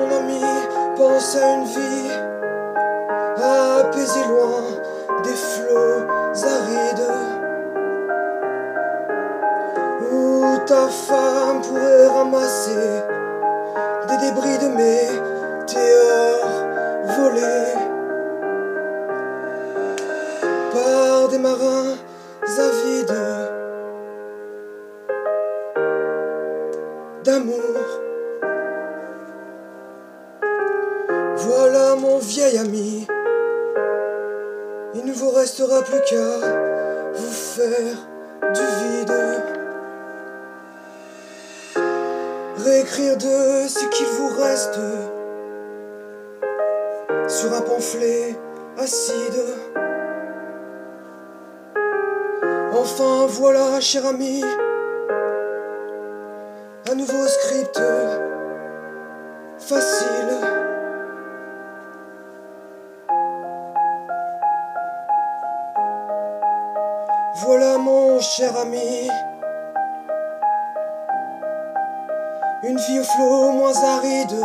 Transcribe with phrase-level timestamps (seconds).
[0.00, 0.40] mon ami,
[0.96, 2.10] pense à une vie
[3.80, 4.62] apaisée loin
[5.24, 6.06] des flots
[6.42, 7.10] arides
[10.12, 13.02] où ta femme pourrait ramasser
[14.08, 15.86] des débris de météores
[17.16, 17.69] volés
[52.82, 54.42] Enfin voilà, cher ami,
[56.90, 57.78] un nouveau script
[59.58, 60.32] facile.
[67.42, 69.10] Voilà mon cher ami,
[72.62, 74.42] une vie au flot moins aride,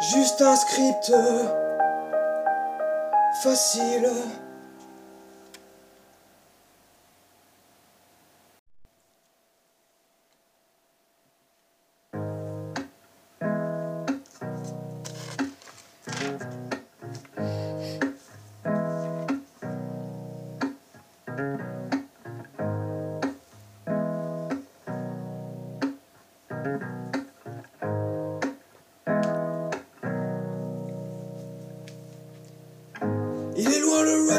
[0.00, 1.10] juste un script
[3.42, 4.10] facile.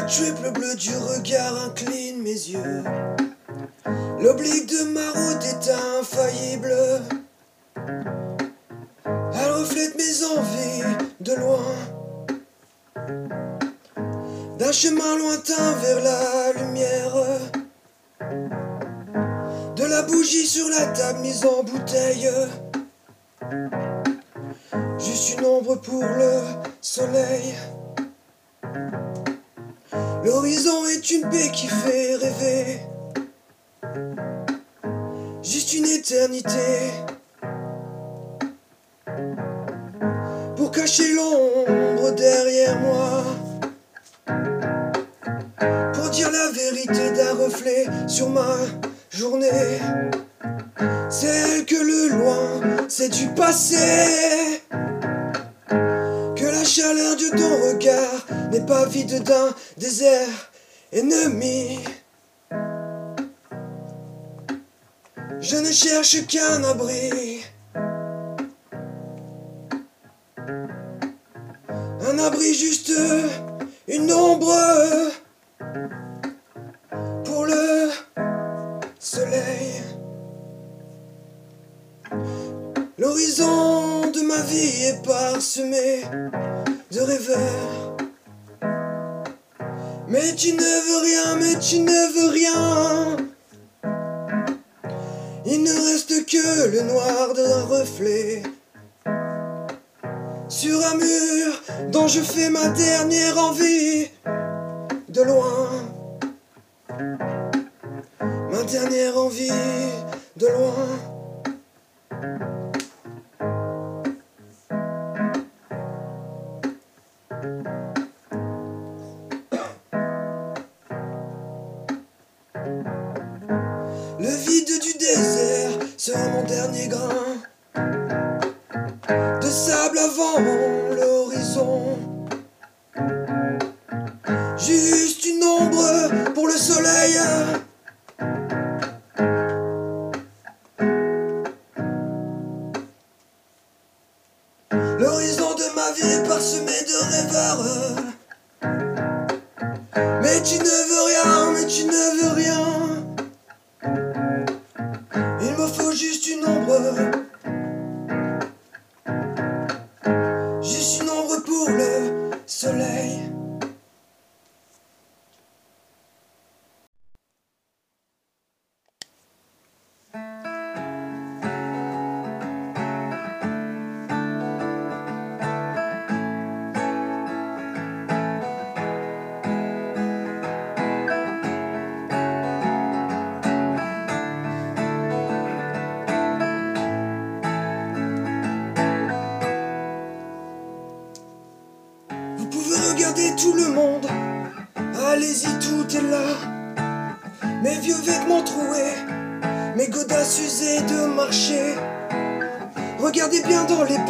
[0.06, 2.84] Le bleu du regard incline mes yeux.
[4.20, 5.68] L'oblique de ma route est
[5.98, 6.72] infaillible.
[9.04, 11.74] Elle reflète mes envies de loin.
[14.58, 17.14] D'un chemin lointain vers la lumière.
[19.74, 22.30] De la bougie sur la table mise en bouteille.
[40.56, 43.24] Pour cacher l'ombre derrière moi.
[45.94, 48.56] Pour dire la vérité d'un reflet sur ma
[49.10, 49.80] journée.
[51.08, 54.60] Celle que le loin, c'est du passé.
[54.80, 60.50] Que la chaleur de ton regard n'est pas vide d'un désert
[60.92, 61.80] ennemi.
[65.48, 67.44] Je ne cherche qu'un abri.
[72.00, 72.92] Un abri juste,
[73.86, 75.12] une ombre
[77.24, 77.90] pour le
[78.98, 79.84] soleil.
[82.98, 86.02] L'horizon de ma vie est parsemé
[86.90, 87.96] de rêveurs.
[90.08, 93.35] Mais tu ne veux rien, mais tu ne veux rien.
[95.48, 98.42] Il ne reste que le noir d'un reflet
[100.48, 101.62] sur un mur
[101.92, 104.08] dont je fais ma dernière envie
[105.08, 105.70] de loin.
[108.50, 109.50] Ma dernière envie
[110.36, 111.15] de loin.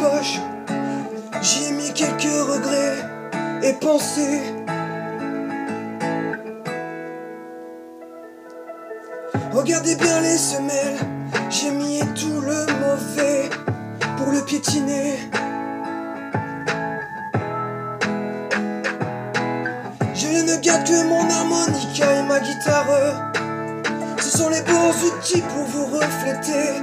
[0.07, 0.39] Dans les poches.
[1.41, 2.97] J'y ai mis quelques regrets
[3.63, 4.41] et pensées.
[9.53, 10.97] Regardez bien les semelles.
[11.49, 13.49] J'ai mis tout le mauvais
[14.17, 15.17] pour le piétiner.
[20.13, 23.33] Je ne garde que mon harmonica et ma guitare.
[24.19, 26.81] Ce sont les bons outils pour vous refléter,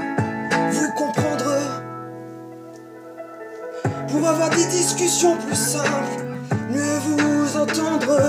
[4.56, 6.24] des discussions plus simples,
[6.70, 8.20] mieux vous entendre.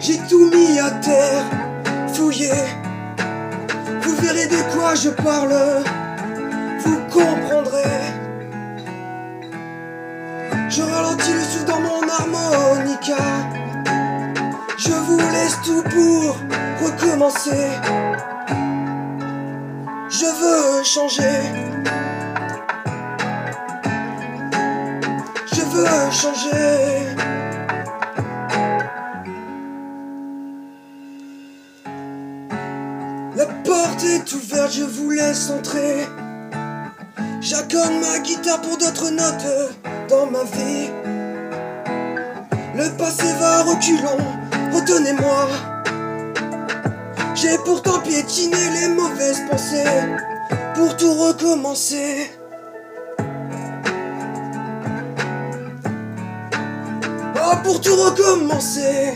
[0.00, 1.44] J'ai tout mis à terre,
[2.14, 2.52] fouillé.
[4.02, 5.54] Vous verrez de quoi je parle,
[6.84, 7.98] vous comprendrez.
[10.68, 13.16] Je ralentis le souffle dans mon harmonica.
[14.76, 16.36] Je vous laisse tout pour
[16.82, 17.68] recommencer.
[20.38, 21.22] Je veux changer.
[25.52, 27.16] Je veux changer.
[33.36, 36.06] La porte est ouverte, je vous laisse entrer.
[37.40, 39.74] J'accorde ma guitare pour d'autres notes
[40.08, 40.90] dans ma vie.
[42.76, 44.24] Le passé va reculons,
[44.72, 45.77] retenez-moi.
[47.40, 49.84] J'ai pourtant piétiné les mauvaises pensées
[50.74, 52.32] pour tout recommencer.
[57.36, 59.14] Oh, pour tout recommencer.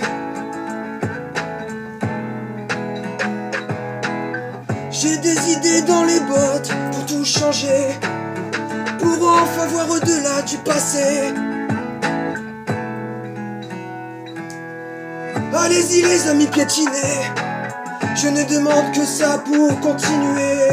[4.93, 7.99] J'ai des idées dans les bottes pour tout changer
[9.01, 11.35] pour enfin voir au-delà du passé.
[15.55, 17.21] Allez-y les amis piétinés,
[18.15, 20.69] je ne demande que ça pour continuer.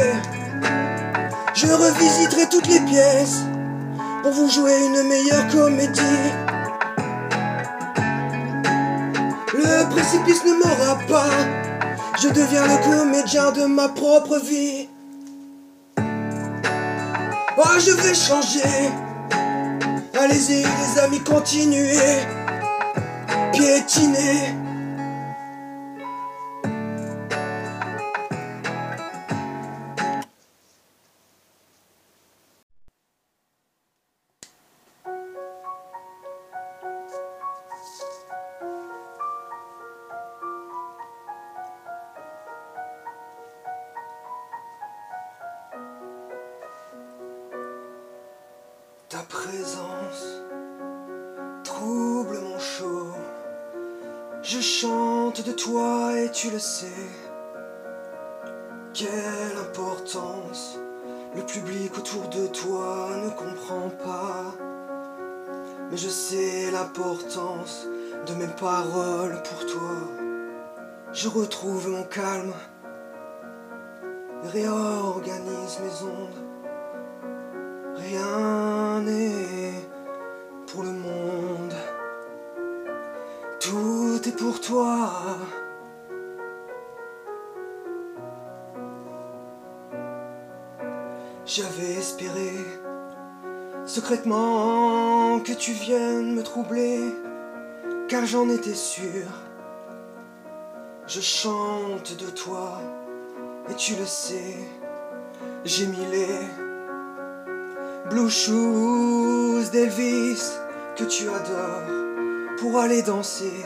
[1.54, 3.42] Je revisiterai toutes les pièces
[4.22, 6.00] pour vous jouer une meilleure comédie.
[9.54, 11.30] Le précipice ne m'aura pas,
[12.22, 14.88] je deviens le comédien de ma propre vie.
[17.56, 18.90] Oh, je vais changer.
[20.18, 21.96] Allez-y, les amis, continuez.
[23.52, 24.59] Piétinez.
[49.50, 50.42] Présence
[51.64, 53.12] trouble mon chaud.
[54.42, 57.08] Je chante de toi et tu le sais.
[58.94, 60.78] Quelle importance
[61.34, 64.54] le public autour de toi ne comprend pas.
[65.90, 67.86] Mais je sais l'importance
[68.26, 69.96] de mes paroles pour toi.
[71.12, 72.54] Je retrouve mon calme,
[74.44, 76.50] réorganise mes ondes.
[77.96, 78.59] Rien
[80.66, 81.74] pour le monde
[83.60, 85.10] tout est pour toi.
[91.46, 92.52] J'avais espéré
[93.84, 97.00] secrètement que tu viennes me troubler,
[98.08, 99.26] car j'en étais sûr.
[101.06, 102.78] Je chante de toi,
[103.68, 104.56] et tu le sais,
[105.64, 106.69] j'ai mis les
[108.08, 110.42] blue shoes d'Elvis
[110.96, 113.64] que tu adores pour aller danser,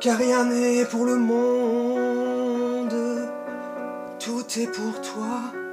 [0.00, 2.94] car rien n'est pour le monde,
[4.18, 5.67] tout est pour toi.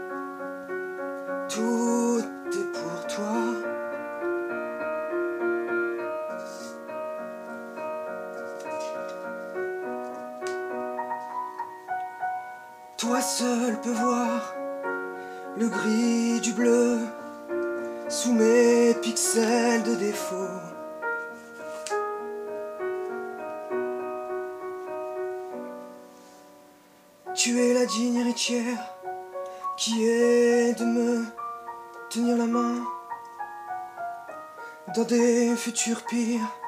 [35.65, 36.59] Des futurs pires.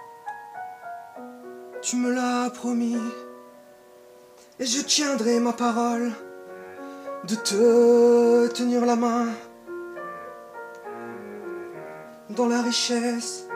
[1.82, 2.98] Tu me l'as promis
[4.60, 6.12] et je tiendrai ma parole
[7.28, 9.28] de te tenir la main
[12.32, 13.48] dans la richesse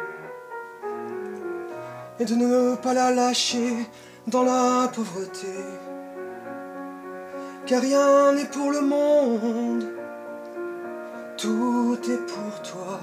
[2.19, 3.73] et de ne pas la lâcher
[4.27, 5.55] dans la pauvreté.
[7.65, 9.85] Car rien n'est pour le monde,
[11.37, 12.99] tout est pour toi.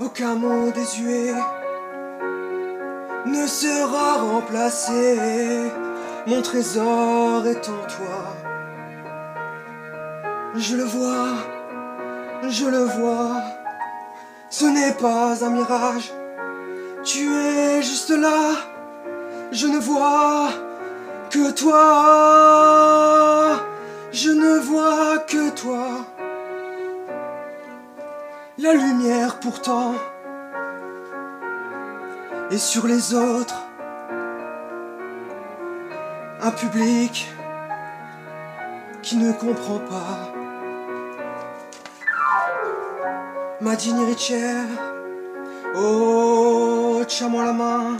[0.00, 1.32] Aucun mot désuet
[3.26, 5.70] ne sera remplacé,
[6.26, 8.34] mon trésor est en toi.
[10.56, 11.34] Je le vois,
[12.48, 13.36] je le vois,
[14.50, 16.12] ce n'est pas un mirage,
[17.04, 18.50] tu es juste là,
[19.52, 20.48] je ne vois
[21.30, 22.80] que toi,
[24.10, 26.13] je ne vois que toi.
[28.64, 29.92] La lumière pourtant
[32.50, 33.62] et sur les autres.
[36.40, 37.30] Un public
[39.02, 40.32] qui ne comprend pas.
[43.60, 44.64] Ma digne héritière,
[45.76, 47.98] oh, tiens-moi la main.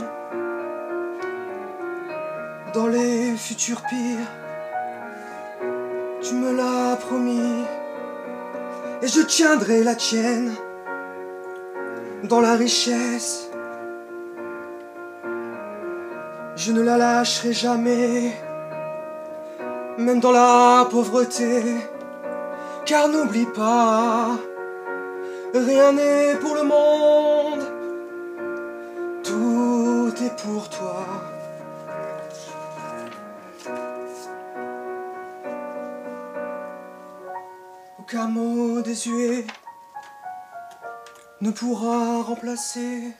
[2.73, 4.31] Dans les futurs pires,
[6.23, 7.65] tu me l'as promis,
[9.05, 10.51] et je tiendrai la tienne
[12.23, 13.51] dans la richesse.
[16.55, 18.33] Je ne la lâcherai jamais,
[19.99, 21.61] même dans la pauvreté,
[22.85, 24.39] car n'oublie pas,
[25.53, 27.63] rien n'est pour le monde,
[29.23, 31.05] tout est pour toi.
[41.41, 43.13] Ne pourra remplacer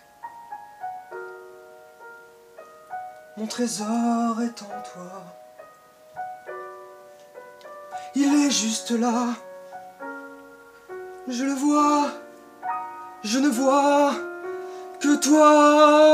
[3.35, 5.23] Mon trésor est en toi.
[8.15, 9.33] Il est juste là.
[11.27, 12.07] Je le vois.
[13.23, 14.13] Je ne vois
[15.01, 16.05] que toi.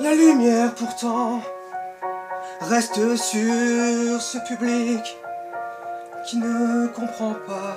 [0.00, 1.42] La lumière pourtant
[2.60, 5.16] reste sur ce public
[6.26, 7.76] qui ne comprend pas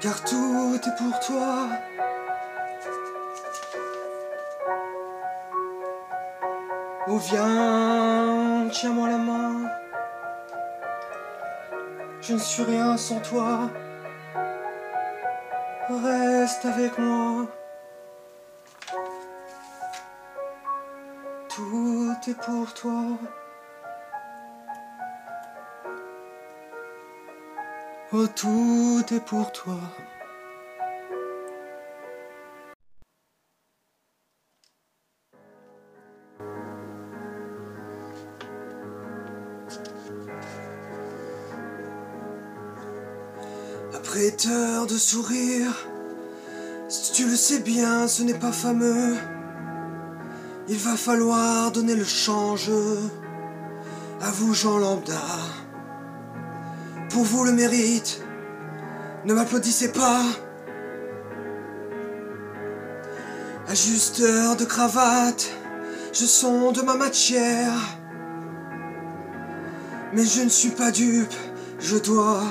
[0.00, 1.68] car tout est pour toi.
[7.06, 9.70] Oh viens, tiens-moi la main.
[12.22, 13.70] Je ne suis rien sans toi.
[15.88, 17.46] Reste avec moi.
[22.34, 23.02] Pour toi.
[28.12, 29.78] Oh, tout est pour toi.
[43.92, 45.72] Après heure de sourire,
[46.88, 49.16] si tu le sais bien, ce n'est pas fameux.
[50.70, 52.70] Il va falloir donner le change
[54.22, 55.20] à vous, Jean Lambda
[57.10, 58.22] pour vous le mérite.
[59.24, 60.22] Ne m'applaudissez pas.
[63.68, 65.50] Ajusteur de cravate,
[66.12, 67.74] je sonde ma matière.
[70.12, 71.34] Mais je ne suis pas dupe,
[71.78, 72.42] je dois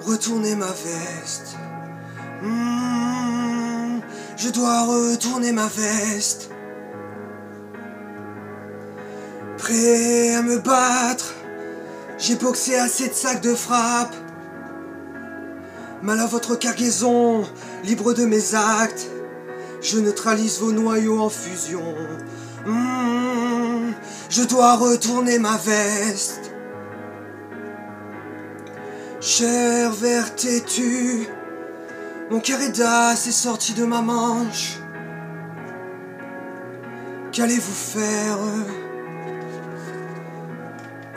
[0.00, 1.56] retourner ma veste.
[2.42, 4.00] Hmm,
[4.36, 6.50] je dois retourner ma veste.
[9.74, 11.32] À me battre,
[12.18, 14.14] j'ai boxé assez de sacs de frappe.
[16.02, 17.42] Mal à votre cargaison,
[17.82, 19.08] libre de mes actes,
[19.80, 21.94] je neutralise vos noyaux en fusion.
[22.66, 23.92] Hmm,
[24.28, 26.52] je dois retourner ma veste.
[29.22, 31.26] Cher vert têtu,
[32.30, 34.76] mon carré d'as est sorti de ma manche.
[37.32, 38.38] Qu'allez-vous faire?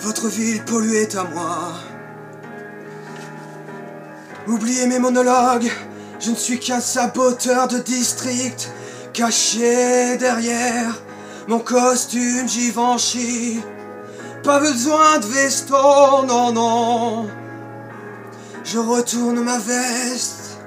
[0.05, 1.73] Votre ville polluée est à moi.
[4.47, 5.71] Oubliez mes monologues,
[6.19, 8.71] je ne suis qu'un saboteur de district,
[9.13, 11.01] caché derrière
[11.47, 13.63] mon costume Givenchy.
[14.43, 17.27] Pas besoin de veston, non, non.
[18.63, 20.59] Je retourne ma veste.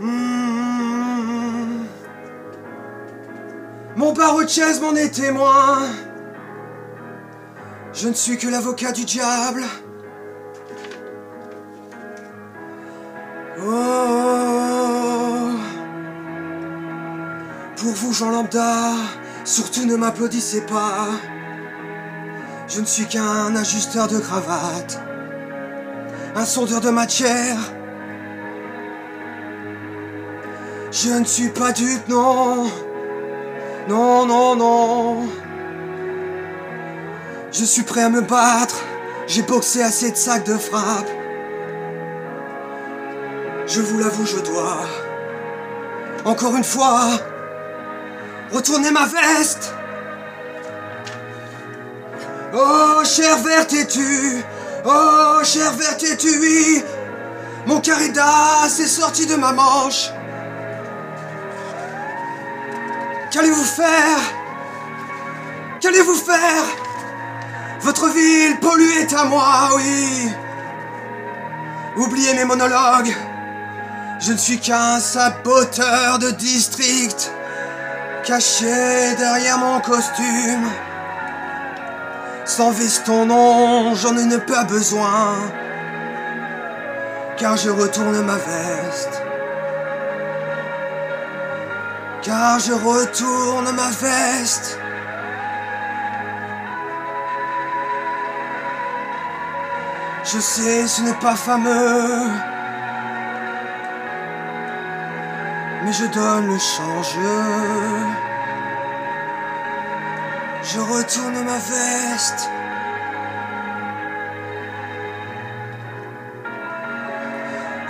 [0.00, 1.84] Hmm.
[3.96, 5.78] Mon barreau de chaise m'en est témoin.
[8.02, 9.62] Je ne suis que l'avocat du diable.
[13.58, 15.50] Oh.
[17.76, 18.92] Pour vous, Jean Lambda,
[19.44, 21.08] surtout ne m'applaudissez pas.
[22.68, 24.98] Je ne suis qu'un ajusteur de cravate,
[26.34, 27.58] un sondeur de matière.
[30.90, 32.64] Je ne suis pas dupe, non.
[33.90, 34.99] Non, non, non.
[37.52, 38.76] Je suis prêt à me battre.
[39.26, 41.08] J'ai boxé assez de sacs de frappe.
[43.66, 44.78] Je vous l'avoue, je dois.
[46.24, 47.02] Encore une fois.
[48.52, 49.74] Retourner ma veste.
[52.52, 54.44] Oh, cher vert têtu.
[54.84, 56.84] Oh, cher vert têtu, oui.
[57.66, 60.10] Mon carré d'as est sorti de ma manche.
[63.32, 64.18] Qu'allez-vous faire?
[65.80, 66.79] Qu'allez-vous faire?
[67.82, 70.30] Votre ville polluée est à moi, oui.
[71.96, 73.14] Oubliez mes monologues.
[74.20, 77.32] Je ne suis qu'un saboteur de district,
[78.22, 80.68] caché derrière mon costume.
[82.44, 85.36] Sans veston, non, j'en ai pas besoin,
[87.38, 89.22] car je retourne ma veste.
[92.22, 94.78] Car je retourne ma veste.
[100.32, 102.28] Je sais, ce n'est pas fameux.
[105.82, 107.16] Mais je donne le change.
[110.62, 112.48] Je retourne ma veste.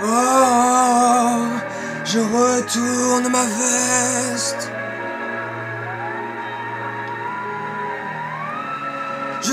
[0.03, 1.45] Oh,
[2.05, 4.70] je retourne ma veste.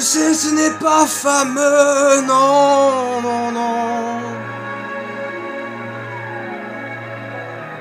[0.08, 4.20] Ce n'est pas fameux, non, non, non.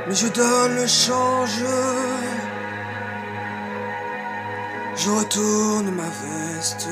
[0.07, 1.63] Mais je donne le change.
[4.95, 6.87] Je retourne ma veste.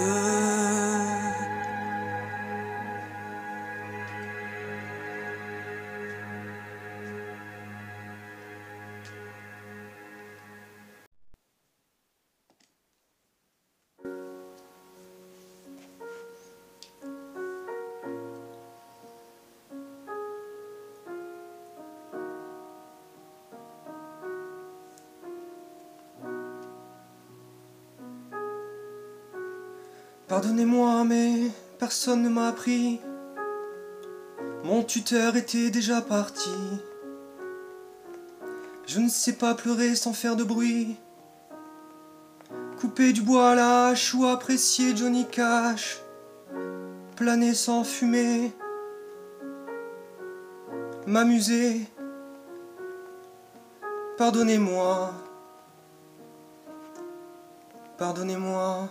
[30.27, 32.99] Pardonnez-moi, mais personne ne m'a appris.
[34.63, 36.49] Mon tuteur était déjà parti.
[38.87, 40.95] Je ne sais pas pleurer sans faire de bruit.
[42.79, 46.01] Couper du bois à la hache ou apprécier Johnny Cash.
[47.15, 48.51] Planer sans fumer.
[51.05, 51.81] M'amuser.
[54.17, 55.13] Pardonnez-moi.
[57.99, 58.89] Pardonnez-moi.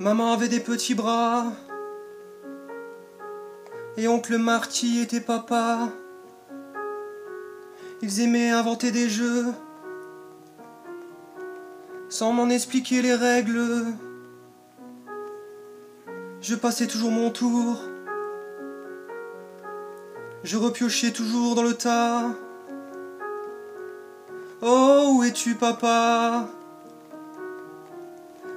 [0.00, 1.44] Maman avait des petits bras.
[3.98, 5.90] Et oncle Marty était papa.
[8.00, 9.52] Ils aimaient inventer des jeux.
[12.08, 13.84] Sans m'en expliquer les règles.
[16.40, 17.78] Je passais toujours mon tour.
[20.44, 22.30] Je repiochais toujours dans le tas.
[24.62, 26.48] Oh, où es-tu, papa?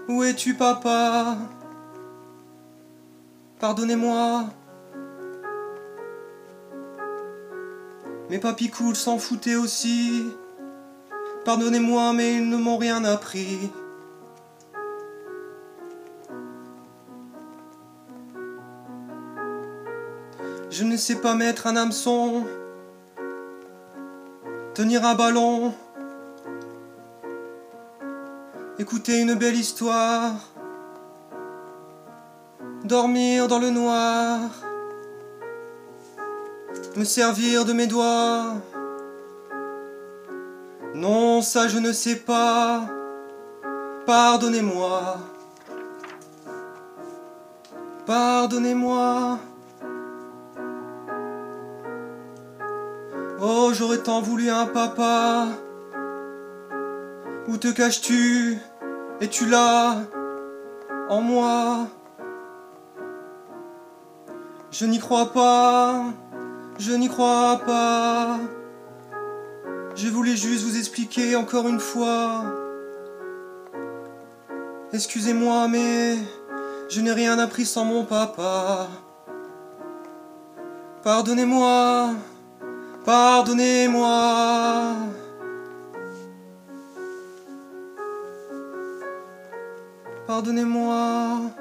[0.09, 1.37] Où es-tu, papa?
[3.59, 4.45] Pardonnez-moi.
[8.29, 10.25] Mes papis cool s'en foutaient aussi.
[11.45, 13.71] Pardonnez-moi, mais ils ne m'ont rien appris.
[20.69, 22.45] Je ne sais pas mettre un hameçon,
[24.73, 25.73] tenir un ballon,
[28.83, 30.33] écouter une belle histoire,
[32.83, 34.41] dormir dans le noir,
[36.97, 38.55] me servir de mes doigts.
[40.95, 42.81] Non, ça je ne sais pas.
[44.05, 45.17] Pardonnez-moi.
[48.05, 49.39] Pardonnez-moi.
[53.39, 55.47] Oh, j'aurais tant voulu un papa.
[57.47, 58.59] Où te caches-tu?
[59.23, 59.99] Es-tu là
[61.07, 61.87] En moi
[64.69, 66.07] Je n'y crois pas.
[66.77, 68.37] Je n'y crois pas.
[69.95, 72.43] Je voulais juste vous expliquer encore une fois.
[74.91, 76.17] Excusez-moi, mais
[76.89, 78.89] je n'ai rien appris sans mon papa.
[81.01, 82.09] Pardonnez-moi,
[83.05, 84.95] pardonnez-moi.
[90.25, 91.51] Pardonnez-moi.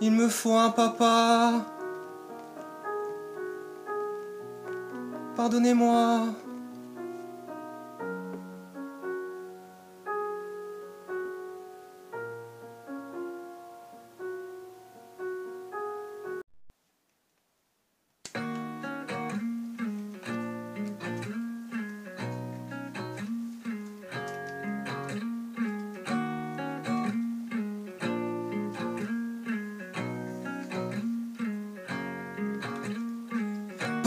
[0.00, 1.52] Il me faut un papa.
[5.36, 6.22] Pardonnez-moi.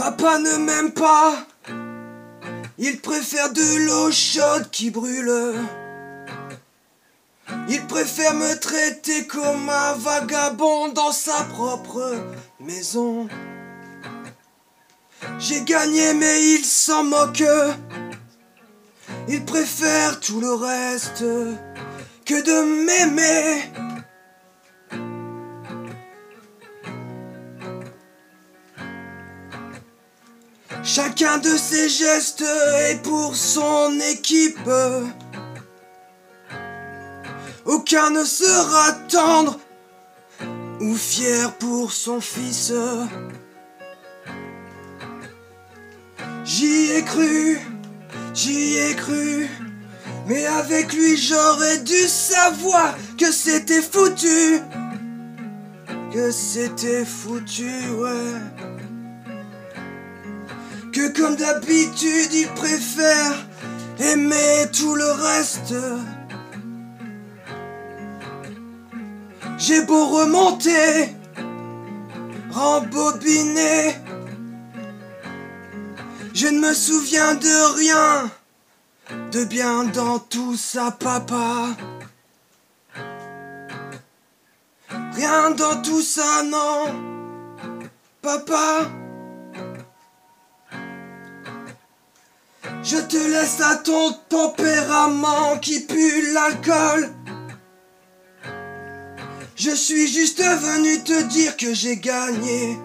[0.04, 1.46] Papa ne m'aime pas.
[2.80, 5.32] Il préfère de l'eau chaude qui brûle.
[7.70, 12.16] Il préfère me traiter comme un vagabond dans sa propre
[12.60, 13.28] maison.
[15.38, 17.44] J'ai gagné mais il s'en moque.
[19.28, 21.26] Il préfère tout le reste
[22.26, 23.72] que de m'aimer.
[30.94, 32.44] Chacun de ses gestes
[32.90, 34.70] est pour son équipe.
[37.64, 39.58] Aucun ne sera tendre
[40.82, 42.74] ou fier pour son fils.
[46.44, 47.58] J'y ai cru,
[48.34, 49.48] j'y ai cru.
[50.28, 54.60] Mais avec lui j'aurais dû savoir que c'était foutu.
[56.12, 58.61] Que c'était foutu, ouais
[61.10, 63.34] comme d'habitude il préfère
[64.00, 65.74] aimer tout le reste.
[69.58, 71.16] J'ai beau remonter,
[72.50, 73.96] rembobiner,
[76.34, 78.32] je ne me souviens de rien,
[79.32, 81.68] de bien dans tout ça, papa.
[85.14, 86.86] Rien dans tout ça, non,
[88.22, 88.90] papa.
[92.84, 97.10] Je te laisse à ton tempérament qui pue l'alcool.
[99.56, 102.80] Je suis juste venu te dire que j'ai gagné.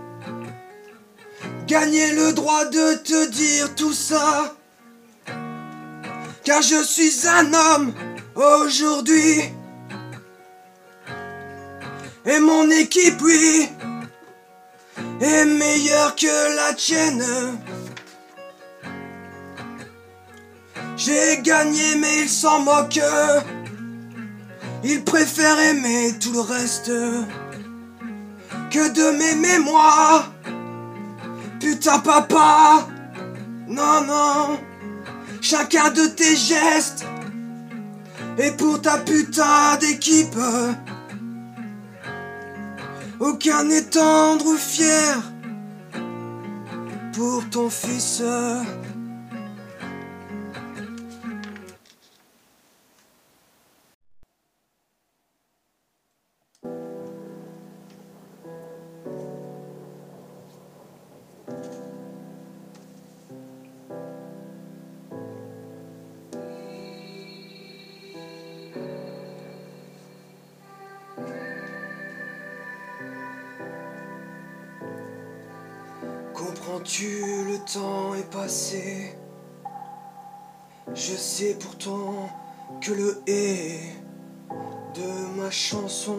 [1.66, 4.54] Gagné le droit de te dire tout ça.
[6.44, 7.94] Car je suis un homme
[8.34, 9.40] aujourd'hui.
[12.26, 13.68] Et mon équipe, oui,
[15.20, 17.24] est meilleure que la tienne.
[20.96, 23.00] J'ai gagné mais il s'en moque.
[24.82, 26.90] Il préfère aimer tout le reste
[28.70, 30.24] que de m'aimer moi.
[31.60, 32.86] Putain papa,
[33.66, 34.58] non non,
[35.40, 37.04] chacun de tes gestes
[38.38, 40.36] et pour ta putain d'équipe.
[43.18, 45.22] Aucun n'est tendre ou fier
[47.12, 48.22] pour ton fils.
[76.76, 79.16] Sens-tu le temps est passé
[80.94, 82.28] Je sais pourtant
[82.82, 83.78] que le et
[84.94, 86.18] de ma chanson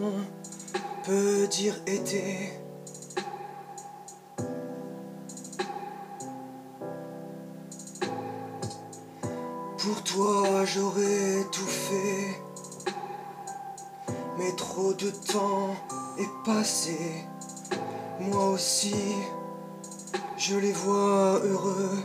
[1.04, 2.52] peut dire été.
[20.48, 21.98] Je les vois heureux.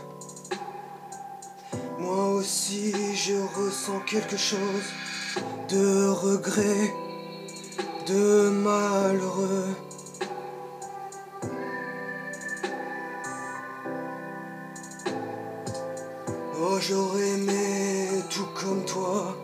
[1.97, 4.87] Moi aussi, je ressens quelque chose
[5.69, 6.93] de regret,
[8.05, 9.75] de malheureux.
[16.59, 19.37] Oh, j'aurais aimé tout comme toi.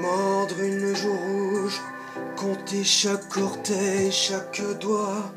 [0.00, 1.82] Mordre une joue rouge,
[2.36, 5.34] compter chaque orteil, chaque doigt.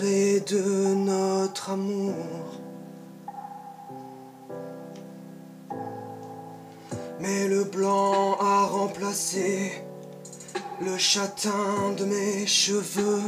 [0.00, 2.14] De notre amour.
[7.18, 9.72] Mais le blanc a remplacé
[10.80, 13.22] le châtain de mes cheveux.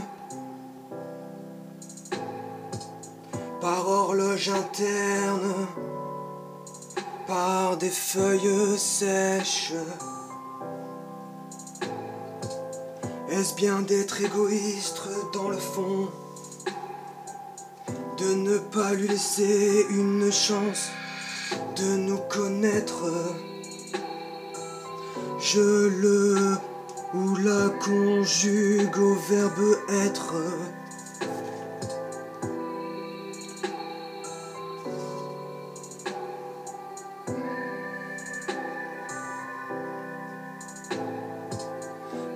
[3.60, 5.66] par horloge interne,
[7.26, 9.74] par des feuilles sèches.
[13.28, 15.02] Est-ce bien d'être égoïste
[15.34, 16.08] dans le fond,
[18.20, 20.90] de ne pas lui laisser une chance
[21.76, 23.04] de nous connaître
[25.40, 26.56] Je le
[27.14, 30.34] ou la conjugue au verbe être.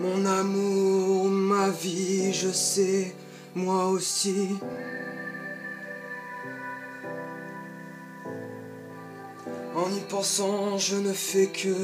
[0.01, 3.14] Mon amour, ma vie, je sais,
[3.55, 4.49] moi aussi.
[10.14, 11.74] Pensant, je ne fais que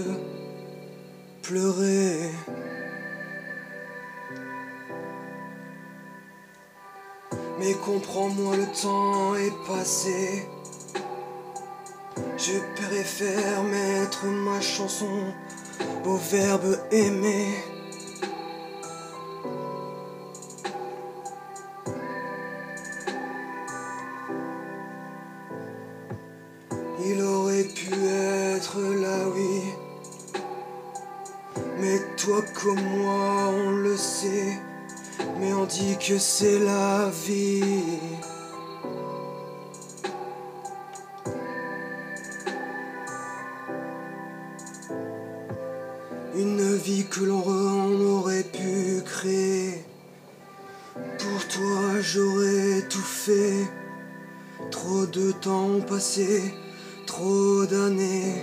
[1.43, 2.31] pleurer.
[7.59, 10.47] Mais comprends-moi, le temps est passé.
[12.37, 15.35] Je préfère mettre ma chanson
[16.05, 17.49] au verbe aimer.
[36.11, 37.63] Que c'est la vie.
[46.35, 49.85] Une vie que l'on aurait pu créer.
[51.21, 53.69] Pour toi, j'aurais tout fait.
[54.73, 56.43] Trop de temps passé,
[57.07, 58.35] trop d'années.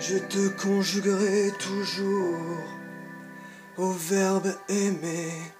[0.00, 2.81] Je te conjuguerai toujours
[3.78, 5.52] au verbe aimer.